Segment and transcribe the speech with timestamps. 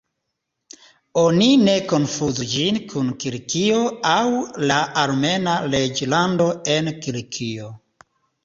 [1.23, 3.83] Oni ne konfuzu ĝin kun Kilikio
[4.15, 4.23] aŭ
[4.73, 7.71] la Armena reĝlando en Kilikio.